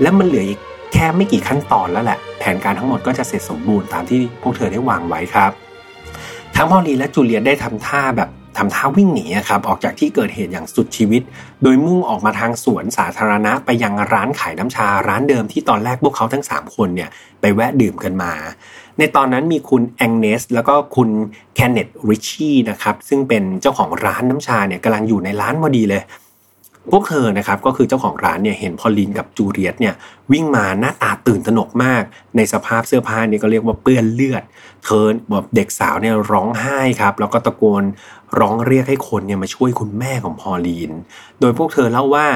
[0.00, 0.60] และมันเหลืออีก
[0.92, 5.50] แค่ไม่กี่ขั้นตอนแล้วแหละ แผนการทั้งหมดก็จะเสร็จสมบูรณ์ตามที่พวกเธอได้วางไว้ครับ
[6.56, 11.22] ทั้งพอลีและจูเลียได้ทำท่าแบบทำท่าวิ่งหนีครับออกจากที่เกิดเหตุอย่างสุดชีวิต
[11.62, 17.10] โดยมุ่งออกมาทางสวนสาธารณะไปยังร้านขายน้ำชาร้านเดิมที่ตอนแรกพวกเขาทั้ง 3 คนเนี่ย
[17.40, 18.32] ไปแวะดื่มกันมา
[18.98, 21.08] ในตอนนั้นมีคุณแองเนสแล้วก็คุณ
[21.54, 26.02] แคนเนตริชชี่นะครับซึ่งเป็นเจ้าของร้านน้ำชาเนี่ยกำลังอยู่ในร้านพอดีเลย
[26.92, 29.94] พวกเธอนะครับก็คือเจ้าของร้านเนี่ยเห็นพอลินกับจูเลียตเนี่ย
[30.32, 32.02] วิ่งมาหน้าตาตื่นตระหนกมาก
[32.36, 34.42] ในสภาพเสื้อผ้านี่ก็เรียกว่าเปื้อนเลือด
[34.84, 37.84] เธอแบบเด็กสาวเนี่ยร้องไห้ครับแล้วก็ตะโกน
[38.38, 40.90] ร้องเรียกให้คนเนี่ยมาช่วยคุณแม่ของพอลีน
[41.40, 42.26] โดยพวกเธอเล่าว่า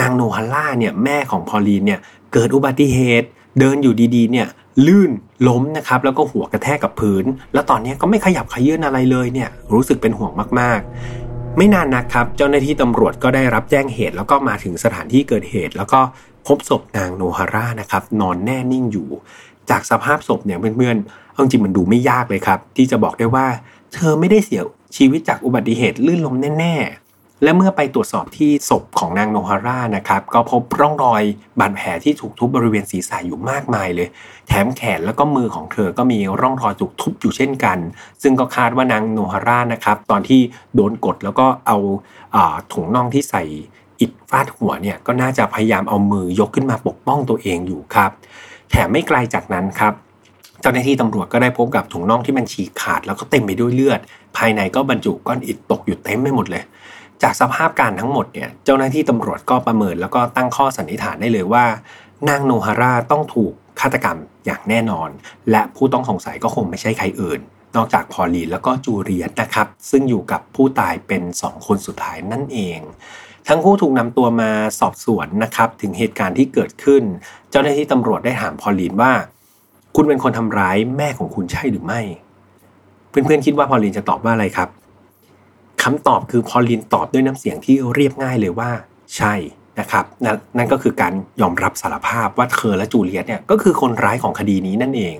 [0.00, 2.00] นางโนฮัลล่าเนี่ยแม่ของพอลีนเนี่ย
[2.32, 4.46] เกิดอุบัติเหตุ เดินอยู่ดีๆ เนี่ย
[4.86, 5.10] ลื่น
[5.48, 16.00] ล้มนะครับแล้วก็หัวกระแทกกับพื้น แล้วตอนนี้ก็ไม่ขยับขยื่นอะไรเลยเนี่ยรู้สึกเป็นห่วงมากๆ ไม่นานนักครับเจ้าหน้าที่ตำรวจก็ได้รับแจ้งเหตุ แล้วก็มาถึงสถานที่เกิดเหตุ แล้วก็
[16.46, 19.08] พบศพนางโนฮาร่านะครับนอนแน่นิ่งอยู่
[19.70, 23.46] จากสภาพศพเนี่ยเพื่อนๆเอาจริงมันดูไม่ยากเลยครับ ที่จะบอกได้ว่า
[23.94, 24.62] เธอไม่ได้เสีย
[24.96, 27.03] ชีวิตจากอุบัติเหตุลื่นล้มแน่ๆ
[27.42, 31.22] และเมื่อไปตรวจสอบที่ศพของนางโนฮาร่านะครับ ก็พบร่องรอย
[31.60, 34.08] บาดแผลที่ถูกทุบบริเวณศีรษะอยู่มากมายเลย
[34.48, 37.78] แถมแขนแล้วก็มือของเธอก็มีร่องรอยถูกทุบอยู่เช่นกัน
[38.22, 40.40] ซึ่งก็คาดว่านางโนฮาร่านะครับ ตอนที่
[40.74, 41.78] โดนกดแล้วก็เอา
[42.72, 43.42] ถุงน่องที่ใส่
[44.00, 48.10] อิดฟาดหัวเนี่ยก็น่าจะพยายามเอามือยกขึ้นมาปกป้องตัวเองอยู่ครับ
[48.70, 49.92] แถมไม่ไกลจากนั้นครับ
[50.60, 54.00] เจ้าหน้าที่ตำรวจก็ได้พบกับถุงน่องที่มันฉีกขาดแล้วก็เต็มไปด้วยเลือด
[54.36, 56.64] ภายในก็บรรจุก้อนอิฐตกอยู่เต็มไปหมดเลย
[57.22, 61.64] จากสภาพการทั้งหมดเนี่ยเจ้าหน้าที่ตำรวจก็ประเมินแล้วก็ตั้งข้อสันนิษฐานได้เลยว่า
[62.28, 65.08] นางโนฮาร่าต้องถูกฆาตกรรมอย่างแน่นอน
[65.50, 67.40] และผู้ต้องสงสัยก็คงไม่ใช่ใครอื่น
[67.76, 72.78] นอกจากพอลีนแล้วก็จูเลียตนะครับ ซึ่งอยู่กับผู้ตายเป็น 2 คนสุดท้ายนั่นเอง
[73.48, 74.50] ทั้งคู่ถูกนำตัวมา
[74.80, 77.02] สอบสวนนะครับ ถึงเหตุการณ์ที่เกิดขึ้น
[77.50, 79.12] เจ้าหน้าที่ตำรวจได้ถามพอลีนว่า
[79.96, 82.00] คุณเป็นคนทำร้ายแม่ของคุณใช่หรือไม่
[83.10, 84.68] เพื่อนๆคิดว่าพอลีนจะตอบว่าอะไรครับ
[85.82, 88.70] คำตอบคือพอลีนตอบด้วยน้ำเสียงที่เรียบง่ายเลยว่า
[89.16, 89.34] ใช่
[89.80, 95.16] นะครับนนั่นก็คือการยอมรับสารภาพว่าเธอและจูเลียตเนี่ยก็คือคนร้ายของคดีนี้นั่นเอง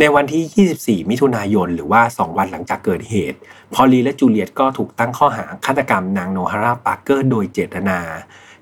[0.00, 3.38] ในวันที่ 24 มิถุนายนหรือว่า 2 วันหลังจากเกิดเหตุ
[3.74, 7.98] พอลีและจูเลียตก็ถูกตั้งข้อหาฆาตกรรมนางโนฮาร่าปาร์เกอร์โดยเจตนา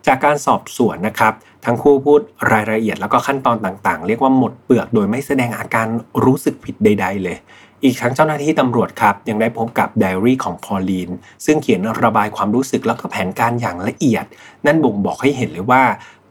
[0.06, 1.32] จากการสอบสวนนะครับ
[1.64, 2.20] ทั้งคู่พูด
[2.52, 5.86] รายละเอียดแล้วก็ขั้นตอนต่างๆ เรียกว่าหมดเปลือกโดยไม่แสดงอาการ
[6.24, 7.36] รู้สึกผิดใด ๆ เลย
[7.84, 11.10] อีกทั้งเจ้าหน้าที่ตำรวจครับ ยังได้พบกับไดอารี่ของพอลีน
[11.46, 14.24] ซึ่งเขียนระบายความรู้สึกแล้วก็แผนการอย่างละเอียด
[14.66, 15.82] นั่นบ่งบอกให้เห็นเลยว่า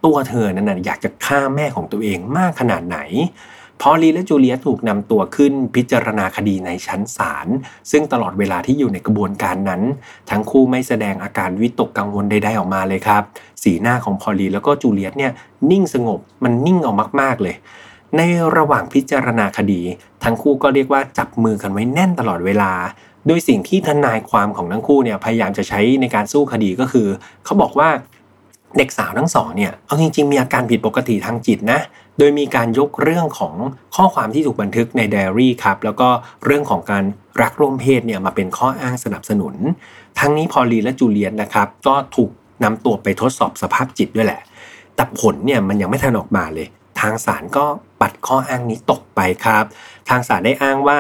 [0.06, 3.00] ตัวเธอนั้นอยากจะฆ่าแม่ของตัวเองมากขนาดไหน
[3.82, 7.48] พอลีและจูเลียถูกนำตัวขึ้นพิจารณาคดีในชั้นศาล
[7.92, 9.82] ซึ่งตลอดเวลาที่อยู่ในกระบวนการนั้น
[10.30, 13.24] ทั้งคู่ไม่แสดงอาการวิตกกังวลใดๆออกมาเลยครับ
[13.64, 15.32] สีหน้าของพอลีแล้วก็จูเลียตเนี่ย
[15.72, 17.56] นิ่งสงบมันนิ่งออกมากๆเลย
[18.18, 18.22] ใน
[18.58, 19.82] ระหว่างพิจารณาคดี
[20.24, 22.72] ทั้งคู่ก็เรียกว่าจับมือกันไว้แน่นตลอดเวลา
[23.28, 27.08] โดยสิ่งที่ทนายความของทั้งคู่เนี่ยพยายามจะใช้ในการสู้คดีก็คือ
[27.46, 27.90] เขาบอกว่า
[28.78, 31.80] เด็กสาวทั้งสองเนี่ยเอาจริงๆมีอาการผิดปกติทางจิตนะ
[32.18, 33.56] โดยมีการยกเรื่องของ
[33.96, 36.10] ข้อความที่ถูกบันทึกในไดอารี่ครับแล้วก็
[36.46, 37.04] เรื่องของการ
[37.42, 39.56] รักร่วมเพศเนี่ยมาเป็นข้ออ้างสนับสนุน
[40.20, 42.32] ทั้งนี้พอลีและจูเลียตนะครับก็ถูก
[42.64, 44.42] นำตัวไปทดสอบสภาพจิตด้วยแหละ
[44.96, 46.68] แต่ผลเนี่ยมันยังไม่ทันออกมาเลย
[47.00, 47.66] ทางศาลก็
[48.02, 49.64] ปัดข้ออ้างนี้ตกไปครับ
[50.10, 51.00] ทางศาลได้อ้างว่า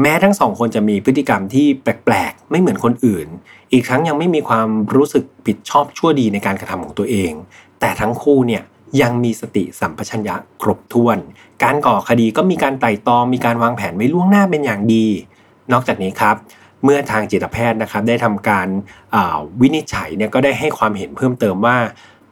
[0.00, 3.26] แม้ทั้งสองคนจะมีพฤติกรรมที่แปลกๆ ไม่เหมือนคนอื่น
[3.72, 7.32] อีกทั้งยังไม่มีความรู้สึกผิดชอบชั่วดีในการกระทำของตัวเอง
[7.80, 8.62] แต่ทั้งคู่เนี่ย
[9.02, 11.18] ยังมีสติสัมปชัญญะครบถ้วน
[11.62, 15.06] การก่อคดีก็มีการไต่ตองมีการวางแผนไว้ล่วงหน้าเป็นอย่างดี
[15.72, 16.36] นอกจากนี้ครับ
[16.84, 18.68] เมื่อทางจิตแพทย์นะครับได้ทำการ
[19.60, 21.76] วินิจฉัยเนี่ยก็ได้ให้ความเห็นเพิ่มเติมว่า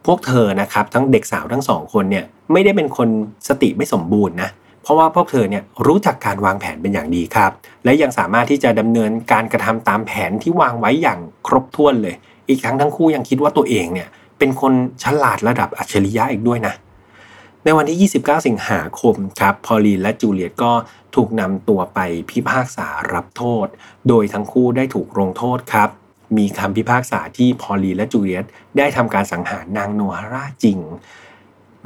[0.06, 3.08] พวกเธอนะครับทั้งเด็กสาวทั้งสองคนเนี่ยไม่ได้เป็นคน
[3.48, 4.50] สติไม่สมบูรณ์นะ
[4.82, 7.50] เพราะว่าพวกเธอเนี่ยรู้จักการวางแผนเป็นอย่างดีครับ
[7.84, 12.14] และยังสามารถที่จะดำเนินการกระทำตามแผนที่วางไว้อย่างครบถ้วนเลย
[12.48, 14.72] อีกทั้งทั้งคู่ยังคิดว่าตัวเองเนี่ยเป็นคน
[15.04, 16.74] ฉลาดระดับอัจฉริยะอีกด้วยนะ
[17.64, 20.72] ในวันที่ 29 สิงหาคมครับ พอลีนและจูเลียตก็
[21.14, 21.98] ถูกนำตัวไป
[22.30, 23.66] พิพากษารับโทษ
[24.08, 25.90] โดยทั้งคู่ได้ถูกลงโทษครับ
[26.36, 28.44] มีคำพิพากษาที่พอลีและจูเลียต
[28.78, 30.80] ได้ทำการสังหารนางโนฮาร่าจริง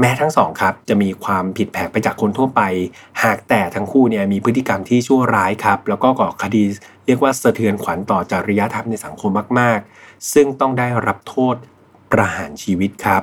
[0.00, 2.62] แม้ทั้งสองครับ จะมีความผิดแผกไปจากคนทั่วไป
[3.22, 6.62] หากแต่ทั้งคู่เนี่ยมีพฤติกรรมที่ชั่วร้ายครับ แล้วก็ก่อคดี
[7.06, 11.54] เรียกว่าสะเทือนขวัญต่อจริยธรรมในสังคมมาก ๆ ซึ่งต้องได้รับโทษ
[12.12, 13.22] ประหารชีวิตครับ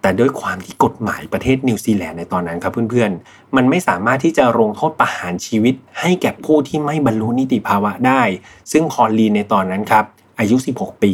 [0.00, 8.22] แต่ด้วยความที่กฎหมายประเทศนิวซีแลนด์ในตอนนั้นครับเพื่อนๆ มันไม่สามารถที่จะลงโทษประหารชีวิต ให้แก่ผู้ที่ไม่บรรลุนิติภาวะได้
[8.72, 10.04] ซึ่งคอลีนในตอนนั้นครับ
[10.40, 11.12] อายุ 16 ปี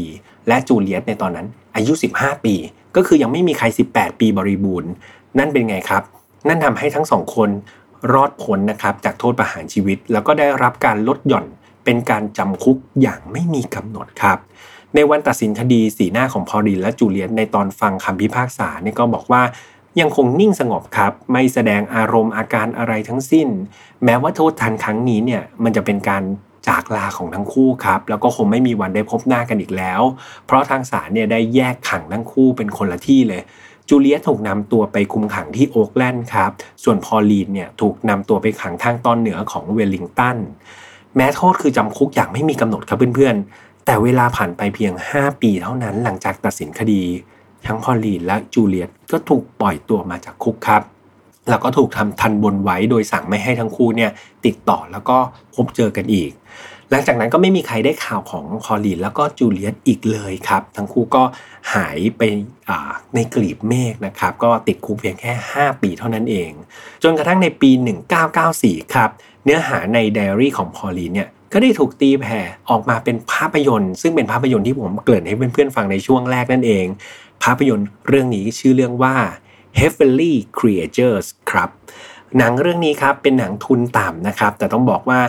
[0.49, 2.55] และจูเลียตในตอนนั้นอายุ 15 ปี
[2.97, 4.91] ก็คือยังไม่มีใคร 18 ปีบริบูรณ์
[5.39, 6.03] นั่นเป็นไงครับ
[6.49, 7.51] นั่นทำให้ทั้งสองคน
[8.13, 11.47] รอดพ้นนะครับจากโทษประหารชีวิต แล้วก็ได้รับการลดหย่อน
[11.85, 14.39] เป็นการจำคุกอย่างไม่มีกำหนดครับ
[14.95, 19.43] ในวันตัดสินคดีสีหน้าของพอลินและจูเลียตในตอนฟังคำพิพากษาเนี่ยก็บอกว่า
[20.01, 23.49] ยังคงนิ่งสงบครับ ไม่แสดงอารมณ์อาการอะไรทั้งสิ้น
[24.05, 26.23] แม้ว่าโทษทันครั้งนี้เนี่ยมันจะเป็นการ
[26.69, 30.01] จากลาของทั้งคู่ครับ แล้วก็คงไม่มีวันได้พบหน้ากันอีกแล้ว
[30.47, 33.43] เพราะทางศาลเนี่ยได้แยกขังทั้งคู่เป็นคนละที่เลย
[33.89, 36.51] จูเลียตถูกนำตัวไปคุมขังที่โอ๊กแลนด์ครับ
[36.85, 40.37] ส่วนพอลีนเนี่ยถูกนำตัวไปขังทางตอนเหนือของเวลลิงตัน
[41.17, 47.03] แม้โทษคือจำคุกอย่างไม่มีกำหนดครับเพื่อนๆ แต่เวลาผ่านไปเพียง 5 ปีเท่านั้นหลังจากตัดสินคดี
[47.67, 50.83] ทั้งพอลีนและจูเลียตก็ถูกปล่อยตัวมาจากคุกครับ
[51.51, 54.11] แล้วก็ถูกทำทันบนไว้โดยสั่งไม่ให้ทั้งคู่เนี่ย
[54.47, 55.19] ติดต่อแล้วก็
[55.55, 56.31] พบเจอกันอีก
[56.91, 61.23] หลังจากนั้นก็ไม่มีใครได้ข่าวของคอลีนแล้วก็จูเลียตอีกเลยครับ ทั้งคู่ก็
[61.75, 62.23] หายไป
[63.15, 66.51] ในกลีบเมฆนะครับ ก็ติดคุกเพียงแค่ 5 ปีเท่านั้นเอง
[67.03, 67.71] จนกระทั่งในปี
[68.33, 69.11] 1994 ครับ
[69.45, 76.87] เนื้อหาในไดอารี่ของพอลีนเนี่ยก็ได้ถูกตีแผ่ออกมาเป็นภาพยนตร์ ซึ่งเป็นภาพยนตร์ที่ผมเกริ่นให้เพื่อนๆฟังในช่วงแรกนั่นเอง
[77.43, 79.17] ภาพยนตร์เรื่องนี้ชื่อเรื่องว่า
[79.81, 81.69] Heavenly Creatures ครับ
[82.39, 85.21] หนังเรื่องนี้ครับเป็นหนังทุนต่ำนะครับ แต่ต้องบอกว่า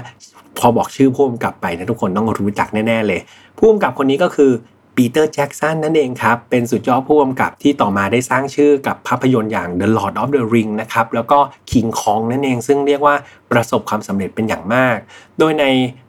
[0.57, 3.19] พอบอกชื่อผู้กำกับไปนะทุกคนต้องรู้จักแน่ ๆ เลย
[3.57, 4.53] ผู้กำกับคนนี้ก็คือ
[4.95, 11.39] ปีเตอร์แจ็กสันนั่นเองครับ เป็นสุดยอดผู้กำกับที่ต่อมาได้สร้างชื่อกับภาพยนตร์อย่าง The Lord of the Ring นะครับ แล้วก็
[11.71, 13.15] King Kong นั่นเอง ซึ่งเรียกว่า
[13.51, 14.97] ประสบความสำเร็จเป็นอย่างมาก
[15.39, 15.65] โดยใน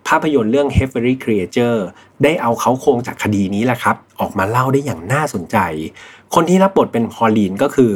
[0.09, 1.79] ภาพยนตร์เรื่อง Heavenly Creature
[2.23, 5.59] ได้เอาเขาโครงจากคดีนี้แหละครับ ออกมาเล่าได้อย่างน่าสนใจ
[6.35, 7.93] คนที่รับบทเป็นพอลีนก็คือ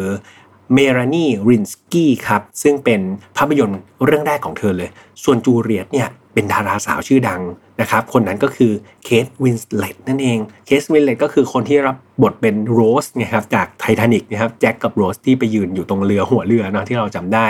[0.75, 3.01] เมรานีรินสกี้ครับซึ่งเป็น
[3.37, 4.91] ภาพยนตร์เรื่องแรกของเธอเลย
[5.25, 7.43] ส่วนจูเลียตเนี่ยเป็นดาราสาวชื่อดัง
[7.81, 8.73] นะครับคนนั้นก็คือ
[9.05, 17.47] เคทวินสเลตนั่นเองเคทวินสเลตก็คือคนที่รับบทเป็นโรสไงครับจากไททานิกนะครับแจ็คกับโรสที่ไปยืนอยู่ตรงเรือหัวเรือเนาะที่เราจำได้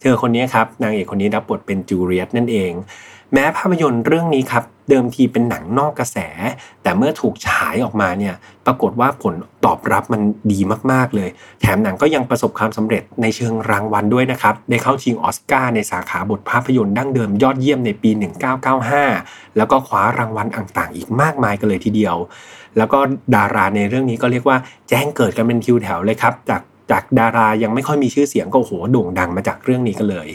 [0.00, 2.72] เธอคนนี้ครับนางเอกคนนี้รับบทเป็นจูเลียตนั่นเอง
[3.32, 6.18] แม้ภาพยนตร์เรื่องนี้ครับเดิมทีเป็นหนังนอกกระแส
[6.82, 8.34] แต่เมื่อถูกฉายออกมาเนี่ย
[8.66, 9.34] ปรากฏว่าผล
[9.64, 10.60] ตอบรับมันดี
[10.92, 11.28] มากๆเลย
[11.60, 18.10] แถมหนังก็ยังประสบความสำเร็จในเชิงรางวัลด้วยนะครับ ได้เข้าชิงออสการ์ในสาขาบทภาพยนตร์ดั้งเดิมยอดเยี่ยมในปี
[18.84, 22.16] 1995 แล้วก็คว้ารางวัลต่างๆ อีกมากมายกันเลยทีเดียว
[22.78, 22.98] แล้วก็
[23.34, 24.56] ดาราในเรื่องนี้ก็เรียกว่า
[24.88, 30.28] แจ้งเกิดกันเป็นคิวแถวเลยครับจาก จากดารายังไม่ค่อยมีชื่อเสียงก็โหโด่งดังมาจากเรื่องนี้กันเลย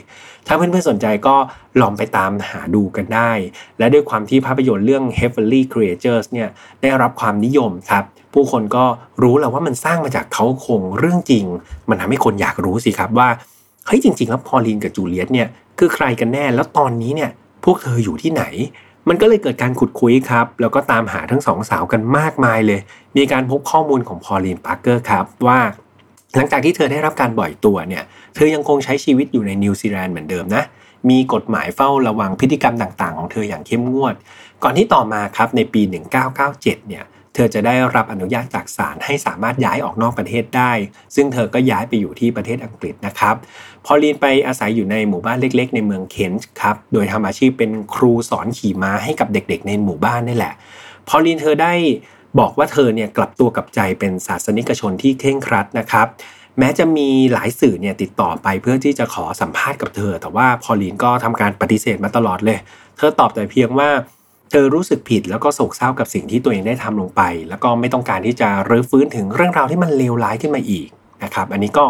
[0.47, 1.35] ถ้าเพื่อนๆสนใจก็
[1.81, 3.31] ลองไปตามหาดูกันได้
[3.79, 6.49] และด้วยความที่ภาพยนตร์เรื่อง Heavenly Creatures เนี่ย
[6.81, 8.85] ได้รับความนิยมครับ ผู้คนก็
[9.21, 11.45] รู้แล้วว่ามันสร้างมาจากเขาคงเรื่องจริง
[11.89, 13.29] มันทำให้คนอยากรู้สิครับว่า
[13.85, 15.47] เฮ้ยจริงๆแล้วพอลินกับจูเลียตเนี่ย
[15.79, 17.31] คือใครกันแน่แล้วตอนนี้เนี่ย
[17.65, 18.43] พวกเธออยู่ที่ไหน
[19.09, 22.79] มันก็เลยเกิดการขุดคุยครับ แล้วก็ตามหาทั้งสองสาวกันมากมายเลย
[23.17, 25.59] มีการพบข้อมูลของพอลินปาร์เกอร์ครับ ว่า
[26.35, 28.03] หลังจากที่เธอได้รับการปล่อยตัวเนี่ย
[28.35, 30.63] เธอยังคงใช้ชีวิตอยู่ในนิวซีแลนด์เหมือนเดิมนะ
[31.09, 34.15] มีกฎหมายเฝ้าระวังพฤติกรรมต่างๆ ของเธออย่างเข้มงวด
[34.63, 35.81] ก่อนที่ต่อมาครับในปี
[36.29, 37.03] 1997 เนี่ย
[37.35, 40.71] เธอจะได้รับอนุญาตจากศาลให้สามารถย้ายออกนอกประเทศได้
[41.15, 43.35] ซึ่งเธอก็ย้ายไปอยู่ที่ประเทศอังกฤษนะครับ
[43.85, 50.53] พอลีนไปอาศัยอยู่ในหมู่บ้านเล็ก ๆ ในเมืองเคนส์ครับ โดยทำอาชีพเป็นครูสอนขี่ม้าให้กับเด็กๆ ในหมู่บ้านนี่แหละ
[51.07, 51.73] พอลีนเธอได้
[52.39, 56.07] บอกว่าเธอเนี่ยกลับตัวกับใจเป็นศาสนิกชนที่เคร่งครัดนะครับ
[56.59, 62.59] แม้จะมีหลายสื่อเนี่ยติดต่อไปเพื่อที่จะขอสัมภาษณ์กับเธอ แต่ว่าพอลีนก็ทำการปฏิเสธมาตลอดเลย
[62.97, 63.89] เธอตอบแต่เพียงว่า
[64.51, 70.87] เธอรู้สึกผิดแล้วก็โศกเศร้ากับสิ่งที่ตัวเองได้ทำลงไป แล้วก็ไม่ต้องการที่จะรื้อฟื้นถึงเรื่องราวที่มันเลวร้ายขึ้นมาอีก
[71.23, 71.85] นะครับ อันนี้ก็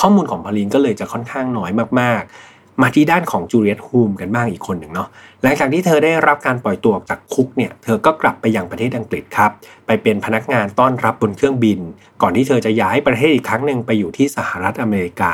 [0.00, 5.08] ข้อมูลของพอลินก็เลยจะค่อนข้างน้อยมากๆ มาที่ด้านของจูเลียตฮูมกันบ้างอีกคนหนึ่งเนาะ
[5.42, 9.50] หลังจากที่เธอได้รับการปล่อยตัวออกจากคุกเนี่ยเธอก็กลับไปยังประเทศอังกฤษครับ
[9.86, 11.78] ไปเป็นพนักงานต้อนรับบนเครื่องบิน
[12.22, 15.32] ก่อนที่เธอจะย้ายประเทศอีกครั้งหนึ่งไปอยู่ที่สหรัฐอเมริกา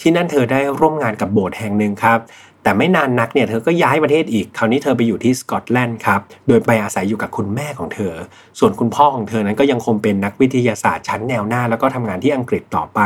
[0.00, 2.18] ที่นั่นเธอได้ร่วมงานกับโบสถ์แห่งหนึ่งครับ
[2.62, 8.14] แต่ไม่นานนักเนี่ยเธอก็ย้ายประเทศอีก คราวนี้เธอไปอยู่ที่สกอตแลนด์ครับ โดยไปอาศัยอยู่กับคุณแม่ของเธอ
[8.58, 13.00] ส่วนคุณพ่อของเธอนั้นก็ยังคงเป็นนักวิทยาศาสตร์ชั้นแนวหน้า แล้วก็ทำงานที่อังกฤษต่อไป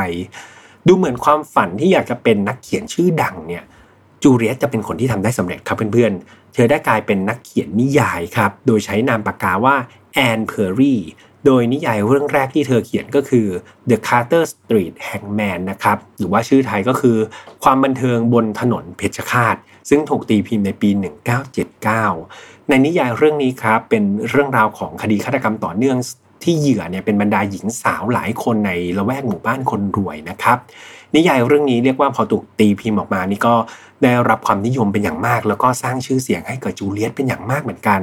[0.86, 3.64] ดูเหมือนความฝันที่อยากจะเป็นนักเขียนชื่อดังเนี่ย
[4.22, 9.76] จูเลียตจะเป็นคนที่ทำได้สำเร็จครับเพื่อนๆ เธอได้กลายเป็นนักเขียนนิยายครับ โดยใช้นามปากกาว่า
[10.14, 10.96] แอนเพอร์รี
[11.46, 13.46] โดยนิยายเรื่องแรกที่เธอเขียนก็คือ
[13.90, 17.16] The Carter Street Hangman นะครับ หรือว่าชื่อไทยก็คือ
[17.64, 19.56] ความบันเทิงบนถนนเพชรฆาต
[19.88, 20.90] ซึ่งถูกตีพิมพ์ในปี
[21.78, 25.98] 1979 ในนิยายเรื่องนี้ครับ เป็นเรื่องราวของคดีฆาตกรรมต่อเนื่อง
[26.44, 30.58] ที่เหยื่อเนี่ยเป็นบรรดาหญิงสาวหลายคนในละแวกหมู่บ้านคนรวยนะครับ
[31.14, 33.54] นิยายเรื่องนี้เรียกว่าพอถูกตีพิมพ์ออกมานี่ก็
[34.02, 38.00] ได้รับความนิยมเป็นอย่างมาก แล้วก็สร้างชื่อเสียงให้กับจูเลียตเป็นอย่างมากเหมือนกัน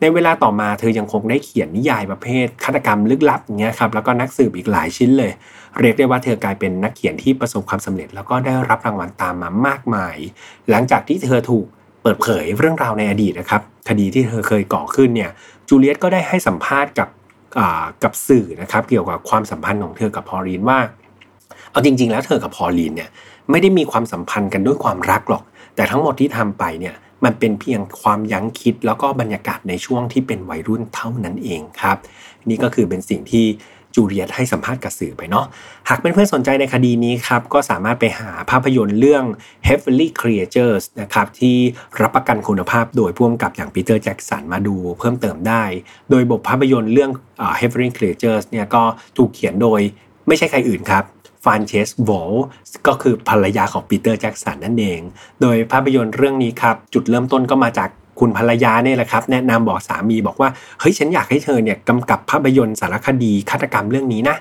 [0.00, 5.32] ในเวลาต่อมาเธอยังคงได้เขียนนิยายประเภทฆาตกรรมลึกลับเงี้ยครับแล้วก็นักสืบอีกหลายชิ้นเลย
[5.78, 10.16] เรียกได้ว่าเธอกลายเป็นนักเขียนที่ประสบความสำเร็จ แล้วก็ได้รับรางวัลตามมามากมาย
[10.70, 11.66] หลังจากที่เธอถูก
[12.02, 15.30] เปิดเผยเรื่องราวในอดีตนะครับคดีที่เธอเคยก่อขึ้นเนี่ย
[15.68, 17.08] จูเลียตก็ได้ให้สัมภาษณ์กับ
[18.04, 20.78] กับสื่อนะครับเกี่ยวกับความสัมพันธ์ของเธอกับพอลีนว่า
[21.70, 23.10] เอาจริง ๆ แล้วเธอกับพอลีนเนี่ย
[23.50, 25.42] ไม่ได้มีความสัมพันธ์กันด้วยความรักหรอก
[25.76, 31.96] แต่ทั้งหมดที่ทำไปเนี่ยมันเป็นเพียงความยั้งคิดแล้วก็บรรยากาศในช่วงที่เป็นวัยรุ่นเท่านั้นเองครับ
[32.48, 33.46] นี่ก็คือเป็นสิ่งที่
[33.94, 35.46] จูเลียตให้สัมภาษณ์กับสื่อไปเนาะ
[35.88, 39.24] หากเป็นเพื่อนสนใจในคดีนี้ครับ ก็สามารถไปหาภาพยนตร์เรื่อง
[39.68, 41.56] Heavenly Creatures นะครับที่
[42.00, 45.64] รับประกันคุณภาพโดยพ่วงกับอย่างปีเตอร์แจ็กสันมาดูเพิ่มเติมได้
[46.10, 47.10] โดยบทภาพยนตร์เรื่อง
[47.60, 48.82] Heavenly Creatures เนี่ยก็
[49.16, 49.80] ถูกเขียนโดย
[50.28, 51.04] ไม่ใช่ใครอื่นครับ
[51.44, 52.32] ฟานเชสโวล
[52.86, 55.00] ก็คือภรรยาของปีเตอร์แจ็กสันนั่นเอง
[55.42, 60.48] โดยภาพยนตร์เรื่องนี้ครับ จุดเริ่มต้นก็มาจาก คุณภรรยาเนี่ยแหละครับ แนะนำบอกสามีบอกว่า
[60.80, 64.36] เฮ้ยฉันอยากให้เธอเนี่ยกำกับภาพยนตร์สารคดีฆาตกรรมเรื่องนี้นะ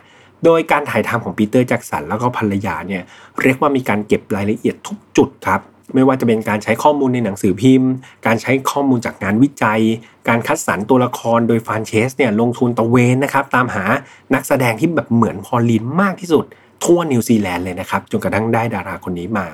[0.46, 3.02] โดยการถ่ายทำของปีเตอร์แจ็กสันแล้วก็ภรรยาเนี่ย
[3.42, 5.62] เรียกว่ามีการเก็บรายละเอียดทุกจุดครับ
[5.94, 7.92] ไม่ว่าจะเป็นการใช้ข้อมูลในหนังสือพิมพ์
[8.26, 9.82] การใช้ข้อมูลจากงานวิจัย
[10.28, 13.86] การคัดสรรตัวละครโดยฟานเชสเนี่ยลงทุนตะเวนนะครับตามหา
[14.34, 16.46] นักแสดงที่แบบเหมือนพอลินมากที่สุด
[16.84, 19.48] ทั่วนิวซีแลนด์เลยนะครับจนกระทั่งได้ดาราคนนี้มา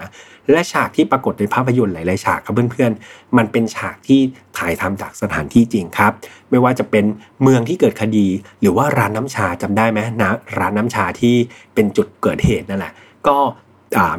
[0.51, 4.19] และฉากที่ปรากฏในภาพยนตร์หลาย ๆ ฉากครับเพื่อนๆ มันเป็นฉากที่
[4.57, 6.11] ถ่ายทำจากสถานที่จริงครับ
[6.49, 7.05] ไม่ว่าจะเป็น
[7.41, 8.27] เมืองที่เกิดคดี
[8.61, 11.35] หรือว่าร้านน้ำชาจำได้ไหมนะร้านน้ำชาที่
[11.73, 12.93] เป็นจุดเกิดเหตุนั่นแหละ
[13.27, 13.37] ก็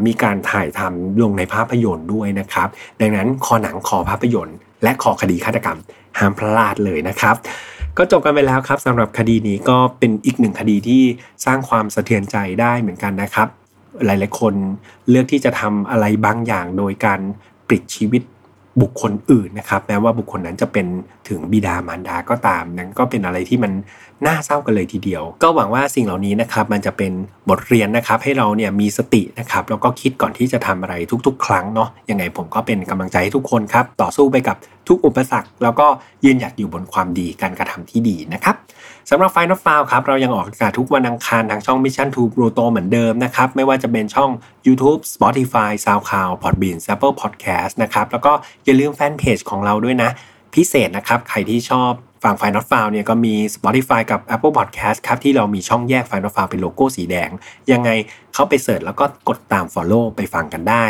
[0.06, 2.68] มีการถ่ายทำลงในภาพยนตร์ด้วยนะครับ
[3.00, 5.78] ดังนั้นคอหนังคอภาพยนตร์ และขอคดีฆาตกรรม
[6.18, 7.36] ห้ามพลาดเลยนะครับ
[7.98, 11.02] ก็จบกันไปแล้วครับสำหรับคดีนี้ก็เป็นอีกหนึ่งคดีที่
[11.44, 13.48] สร้างความสะเทือนใจได้เหมือนกันนะครับ
[14.04, 14.54] หลาย ๆ คน
[15.10, 17.20] เลือกที่จะทำอะไรบางอย่างโดยการ
[17.68, 18.22] ปิดชีวิต
[18.82, 20.86] บุคคลอื่นนะครับแม้ว่าบุคคลนั้นจะเป็น
[21.28, 23.72] ถึงบิดามารดาก็ตาม นั้นก็เป็นอะไรที่มัน
[24.26, 27.12] น่าเศร้ากันเลยทีเดียว ก็หวังว่าสิ่งเหล่านี้นะครับมันจะเป็น
[27.50, 30.94] บทเรียนนะครับให้เราเนี่ยมีสตินะครับแล้วก็คิดก่อนที่จะทำอะไร
[31.26, 34.56] ทุก ๆ ครั้งเนาะยังไงผมก็เป็นกำลังใจให้ทุกคนครับต่อสู้ไปกับ
[34.88, 35.86] ทุกอุปสรรค แล้วก็
[36.24, 38.56] ยืนหยัดอยู่บนความดีการกระทำที่ดีนะครับ
[39.10, 44.30] สำหรับไฟนอลฟาวครับเรายังออกอากาศทุกวันอังคารทางช่อง Mission to Pluto เหมือนเดิมนะครับไม่ว่าจะเป็นช่อง
[44.66, 48.32] YouTube Spotify SoundCloud Podbean Apple Podcast นะครับแล้วก็
[48.64, 50.10] อย่าลืมแฟนเพจของเราด้วยนะ
[50.54, 51.92] พิเศษนะครับใครที่ชอบ
[52.24, 57.30] ฟัง File Not Found เนี่ยก็มี Spotify กับ Apple Podcast ครับที่เรามีช่องแยก File Not Found เป็นโลโก้สีแดง
[57.72, 57.90] ยังไง
[58.34, 60.84] เข้าไป search แล้วก็กดตาม Follow ไปฟังกันได้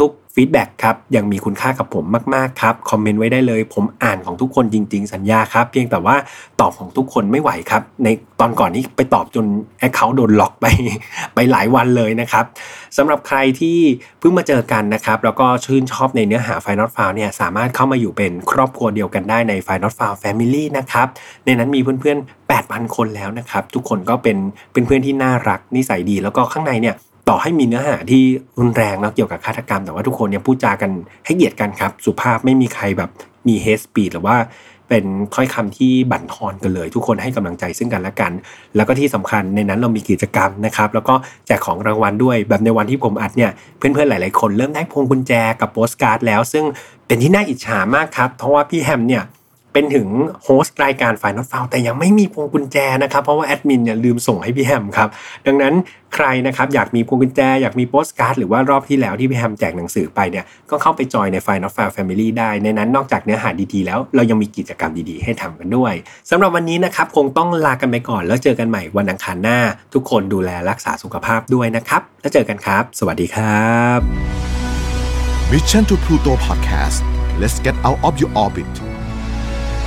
[0.00, 2.04] ทุกๆ feedback ครับยังมีคุณค่ากับผม
[2.34, 6.16] มากๆครับคอมเมนต์ไว้ได้เลย ผมอ่านของทุกคนจริง ๆ สัญญาครับ เพียงแต่ว่า
[6.60, 8.08] ตอบของทุกคนไม่ไหวครับ ใน
[8.40, 9.46] ตอนก่อนนี้ไปตอบจน
[9.78, 10.66] แอคเคาท์โดนล็อกไป
[11.34, 12.44] ไปหลายวันเลยนะครับ
[12.96, 13.78] สำหรับใครที่
[14.20, 21.06] เพิ่งมาเจอกันนะครับ แล้วก็ชื่นชอบในเนื้อหา Final f i l e เนี่ยสามารถเข้ามาอยู่เป็นครอบครัวเดียวกันได้ใน Final f i l e Family นะครับ
[21.44, 24.36] ในนั้นมีเพื่อนๆ 8,000 คนแล้วนะครับ ทุกคนก็เป็น
[24.72, 26.96] เป็นเพื่อนที่น่ารักนิสัยดีแล้วก็ข้างในเนี่ย
[27.28, 28.22] ต่อให้มีเนื้อหาที่
[28.58, 30.90] รุนแรงนะเกี่ยวกับฆาตกรรม แต่ว่าทุกคนเนี่ยพูดจากัน
[31.24, 33.10] ให้เกียรติกันครับ สุภาพไม่มีใครแบบ
[33.48, 34.36] มี hate speech หรือว่า
[34.88, 38.32] เป็นถ้อยคำที่บั่นทอนกันเลย ทุกคนให้กำลังใจซึ่งกันและกัน
[38.76, 41.14] แล้วก็ที่สำคัญในนั้นเรามีกิจกรรมนะครับ แล้วก็
[41.46, 46.64] แจกของรางวัลด้วย แบบในวันที่ผมอัดเนี่ยเพื่อนๆหลาย ๆ คนเริ่มได้พวงกุญแจกับโปสการ์ดแล้ว ซึ่ง
[47.06, 49.22] เป็นที่น่าอิจฉามากครับ เพราะว่าพี่แฮมเนี่ย
[49.72, 50.08] เป็นถึง
[50.44, 55.08] host รายการ File Not Found แต่ยังไม่มีพวงกุญแจนะครับ เพราะว่าแอดมินเนี่ยลืมส่งให้พี่แฮมครับ
[55.46, 55.74] ดังนั้น
[56.14, 65.94] ใครนะครับอยากมีพวงกุญแจ อยากมีโปสการ์ดหรือว่ารอบที่แล้วที่พี่แฮมแจกหนังสือไปเนี่ยก็เข้าไปจอยในฝ่ายนอตฟาวแฟมิลี่ได้ ในนั้นนอกจากเนื้อหาดีๆแล้ว เรายังมีกิจกรรมดีๆ ให้ทำกันด้วย
[66.30, 69.58] สำหรับวันนี้นะครับคงต้องลากันไปก่อน แล้วเจอกันใหม่วันอังคารหน้า
[69.94, 74.00] ทุกคนดูแลรักษาสุขภาพด้วยนะครับแล้วเจอกันครับ สวัสดีครับ
[75.52, 77.00] Mission to Pluto Podcast
[77.40, 78.89] let's get out of your orbit